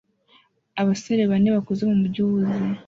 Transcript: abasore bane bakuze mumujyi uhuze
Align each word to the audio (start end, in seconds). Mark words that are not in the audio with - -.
abasore 0.81 1.21
bane 1.31 1.49
bakuze 1.55 1.81
mumujyi 1.89 2.19
uhuze 2.25 2.57